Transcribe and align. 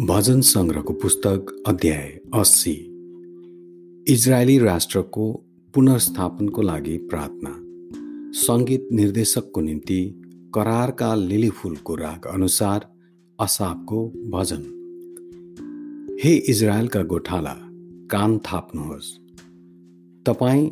भजन 0.00 0.40
सङ्ग्रहको 0.40 0.92
पुस्तक 0.92 1.64
अध्याय 1.66 2.20
अस्सी। 2.34 2.72
इजरायली 4.08 4.58
राष्ट्रको 4.58 5.44
पुनर्स्थापनको 5.74 6.62
लागि 6.62 6.96
प्रार्थना। 6.98 7.50
सङ्गीत 8.32 8.88
निर्देशकको 8.92 9.60
निम्ति 9.60 10.22
करारका 10.54 11.14
लिली 11.14 11.50
फुलको 11.50 11.94
राग 11.94 12.26
अनुसार 12.26 12.86
असाबको 13.40 14.06
भजन। 14.06 14.64
हे 16.24 16.34
इजरायलका 16.34 17.02
गोठाला 17.02 17.56
कान 18.10 18.38
थाप्नुहोस्। 18.38 19.14
तपाईँ 20.26 20.70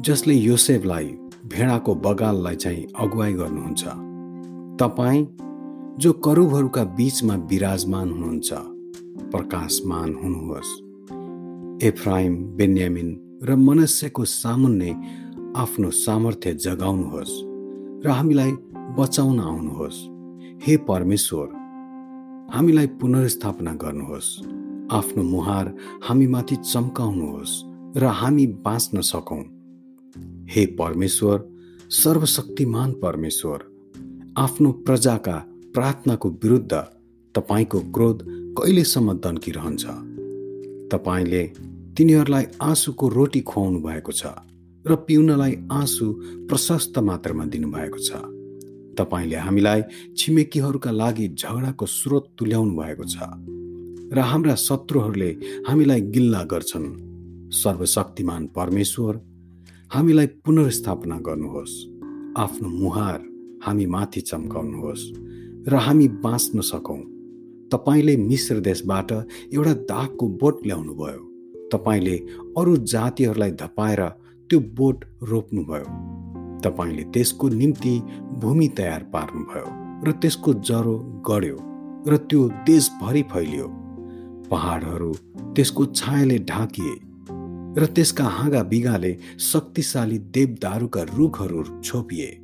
जसले 0.00 0.34
योसेफलाई 0.34 1.04
भेडाको 1.46 1.94
बगाललाई 1.94 2.56
चाहिँ 2.56 2.86
अगुवाई 2.98 3.32
गर्नुहुन्छ 3.32 3.84
तपाईँ 4.82 5.26
जो 5.98 6.12
करुबहरूका 6.12 6.84
बीचमा 6.84 7.34
विराजमान 7.34 8.10
हुनुहुन्छ 8.10 8.52
प्रकाशमान 9.32 10.14
हुनुहोस्। 10.14 10.70
एफ्राइम 11.84 12.36
बेन्यामिन 12.36 13.40
र 13.42 13.56
मनस्यको 13.56 14.24
सामुन्ने 14.24 14.90
आफ्नो 15.56 15.90
सामर्थ्य 15.90 16.54
जगाउनुहोस् 16.54 17.34
र 18.06 18.10
हामीलाई 18.10 18.52
बचाउन 18.98 19.40
आउनुहोस्। 19.40 19.98
हे 20.66 20.76
परमेश्वर 20.76 21.46
हामीलाई 22.54 22.86
पुनर्स्थापना 22.86 23.72
गर्नुहोस्। 23.74 24.40
आफ्नो 24.92 25.22
मुहार 25.22 25.74
हामीमाथि 26.08 26.56
चम्काउनुहोस् 26.56 27.62
र 27.96 28.04
हामी 28.04 28.46
बाँच्न 28.46 29.00
सकौँ। 29.00 29.42
हे 30.48 30.66
परमेश्वर 30.66 31.48
सर्वशक्तिमान 31.90 32.92
परमेश्वर 32.92 33.58
आफ्नो 34.38 34.72
प्रजाका 34.72 35.51
प्रार्थनाको 35.74 36.28
विरुद्ध 36.30 36.72
तपाईँको 37.34 37.78
क्रोध 37.80 38.18
कहिलेसम्म 38.58 39.12
दन्किरहन्छ? 39.24 39.84
तपाईँले 40.92 41.42
तिनीहरूलाई 41.96 42.44
आँसुको 42.62 43.08
रोटी 43.08 43.40
खुवाउनु 43.40 43.78
भएको 43.80 44.12
छ 44.12 44.26
र 44.84 44.94
पिउनलाई 45.08 45.56
आँसु 45.72 46.06
प्रशस्त 46.48 46.98
मात्रामा 46.98 47.44
दिनुभएको 47.44 47.98
छ। 47.98 48.10
तपाईँले 48.98 49.36
हामीलाई 49.36 49.82
छिमेकीहरूका 50.16 50.90
लागि 50.90 51.28
झगडाको 51.28 51.86
स्रोत 51.86 52.24
तुल्याउनु 52.38 52.76
भएको 52.76 53.04
छ 53.04 53.16
र 54.12 54.18
हाम्रा 54.20 54.54
शत्रुहरूले 54.54 55.30
हामीलाई 55.68 56.00
गिल्ला 56.12 56.42
गर्छन्। 56.44 56.86
सर्वशक्तिमान 57.52 58.46
परमेश्वर 58.46 59.20
हामीलाई 59.90 60.26
पुनर्स्थापना 60.44 61.16
गर्नुहोस्। 61.18 61.74
आफ्नो 62.36 62.68
मुहार 62.68 63.20
हामी 63.64 63.86
माथि 63.86 64.20
चम्काउनुहोस्। 64.20 65.31
र 65.68 65.74
हामी 65.74 66.08
बाँच्न 66.08 66.60
सकौँ। 66.60 66.98
तपाईँले 67.72 68.16
मिश्र 68.16 68.60
देशबाट 68.60 69.12
एउटा 69.54 69.72
दागको 69.72 70.28
बोट 70.28 70.66
ल्याउनुभयो। 70.66 71.20
तपाईँले 71.72 72.16
अरू 72.58 72.76
जातिहरूलाई 72.76 73.50
धपाएर 73.50 74.02
त्यो 74.50 74.60
बोट 74.60 75.04
रोप्नुभयो। 75.22 75.84
तपाईँले 76.60 77.04
त्यसको 77.04 77.48
निम्ति 77.48 77.98
भूमि 78.32 78.68
तयार 78.68 79.02
पार्नुभयो 79.02 79.66
र 80.08 80.12
त्यसको 80.12 80.54
जरो 80.54 81.22
गढ्यो 81.30 81.56
र 82.08 82.16
त्यो 82.16 82.48
देशभरि 82.66 83.22
फैलियो। 83.22 83.66
पहाडहरू 84.50 85.12
त्यसको 85.56 85.86
छायाले 85.86 86.38
ढाकिए 86.38 86.94
र 87.80 87.86
त्यसका 87.86 88.24
हाँगा 88.24 88.62
बिगाले 88.62 89.16
शक्तिशाली 89.40 90.18
देवदारूका 90.18 91.02
रुखहरू 91.02 91.64
छोपिए। 91.80 92.41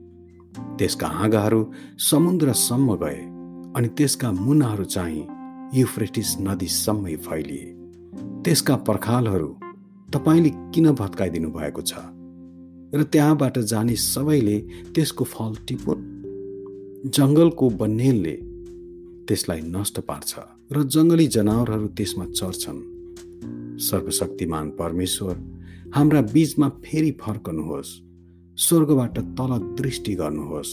त्यसका 0.79 1.07
हाँगाहरू 1.07 1.73
समुद्रसम्म 1.99 2.97
गए 2.97 3.21
अनि 3.77 3.89
त्यसका 3.89 4.33
मुनाहरू 4.33 4.85
चाहिँ 4.85 5.27
युफ्रेटिस 5.75 6.37
नदीसम्मै 6.41 7.17
फैलिए। 7.17 7.75
त्यसका 8.45 8.77
पर्खालहरू 8.77 9.57
तपाईँले 10.13 10.51
किन 10.75 10.93
भत्काइदिनु 10.93 11.51
भएको 11.51 11.83
छ? 11.83 11.93
र 12.95 13.03
त्यहाँबाट 13.03 13.59
जाने 13.59 13.97
सबैले 13.97 14.59
त्यसको 14.95 15.25
फल 15.25 15.55
टिपोट 15.69 15.99
जङ्गलको 17.07 17.71
बन्नेलले 17.71 18.37
त्यसलाई 19.29 19.61
नष्ट 19.61 20.01
पार्छ 20.01 20.33
र 20.73 20.83
जङ्गली 20.83 21.27
जनावरहरू 21.27 21.89
त्यसमा 21.89 22.25
चर्छन् 22.25 22.81
सर्वशक्तिमान 23.79 24.71
परमेश्वर 24.71 25.35
हाम्रा 25.95 26.21
बीचमा 26.21 26.69
फेरि 26.69 27.11
फर्कनुहोस्। 27.21 28.08
स्वर्गबाट 28.59 29.19
तल 29.19 29.77
दृष्टि 29.83 30.15
गर्नुहोस्। 30.15 30.71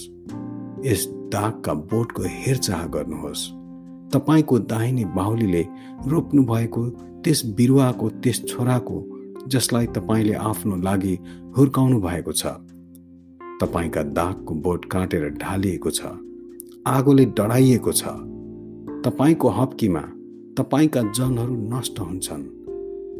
यस 0.85 1.07
दागका 1.07 1.73
बोटको 1.73 2.23
हेरचाह 2.25 2.85
गर्नुहोस्। 2.87 3.49
तपाईँको 4.13 4.59
दाहिने 4.59 5.05
बाहुलीले 5.05 5.65
रोप्नु 6.07 6.43
भएको 6.43 6.89
त्यस 7.21 7.45
बिरुवाको 7.45 8.09
त्यस 8.09 8.45
छोराको 8.45 9.05
जसलाई 9.47 9.87
तपाईँले 9.87 10.33
आफ्नो 10.33 10.75
लागि 10.75 11.17
हुर्काउनु 11.57 12.01
भएको 12.01 12.31
छ 12.31 12.45
तपाईँका 13.61 14.03
दागको 14.03 14.55
बोट 14.55 14.85
काटेर 14.85 15.29
ढालिएको 15.29 15.89
छ 15.89 16.01
आगोले 16.87 17.25
डढाइएको 17.25 17.91
छ 17.91 18.03
तपाईँको 19.05 19.49
हप्कीमा 19.49 20.01
तपाईँका 20.57 21.01
जनहरू 21.01 21.55
नष्ट 21.55 21.99
हुन्छन् 21.99 22.43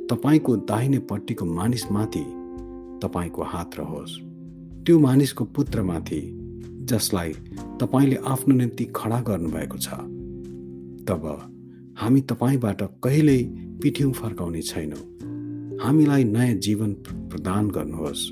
तपाईँको 0.08 0.56
दाहिनेपट्टिको 0.56 1.46
मानिसमाथि 1.46 2.26
तपाईँको 3.04 3.44
हात 3.44 3.72
रहोस्। 3.80 4.35
त्यो 4.86 5.00
मानिसको 5.00 5.44
पुत्रमाथि 5.46 6.22
जसलाई 6.90 7.32
तपाईँले 7.82 8.16
आफ्नो 8.16 8.56
निम्ति 8.56 8.86
खडा 8.96 9.20
गर्नुभएको 9.22 9.78
छ। 9.78 9.88
तब 11.10 11.24
हामी 11.98 12.22
तपाईँबाट 12.22 12.82
कहिल्यै 13.04 13.44
पिठ्यौँ 13.82 14.12
फर्काउने 14.14 14.62
छैनौँ। 14.62 15.04
हामीलाई 15.82 16.24
नयाँ 16.24 16.54
जीवन 16.54 16.94
प्रदान 17.32 17.70
गर्नुहोस् 17.70 18.24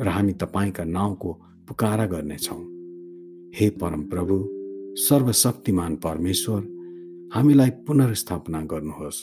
र 0.00 0.08
हामी 0.08 0.32
तपाईँका 0.32 0.84
नाउँको 0.84 1.32
पुकारा 1.68 2.06
गर्नेछौँ। 2.06 2.60
हे 3.56 3.70
परम 3.70 4.02
प्रभु 4.02 4.36
सर्वशक्तिमान 5.00 5.96
परमेश्वर 5.96 6.60
हामीलाई 7.34 7.70
पुनर्स्थापना 7.70 8.60
गर्नुहोस्। 8.62 9.18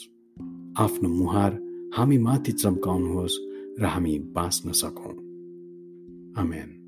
आफ्नो 0.78 1.08
मुहार 1.08 1.52
हामी 1.96 2.18
माथि 2.18 2.52
चम्काउनुहोस् 2.52 3.38
र 3.80 3.84
हामी 3.84 4.18
बाँच्न 4.34 4.72
सकौँ। 4.72 5.25
Amen. 6.36 6.85